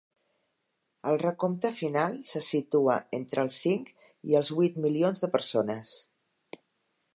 [1.09, 3.93] El recompte final se situa entre els cinc
[4.31, 5.97] i els vuit milions de persones.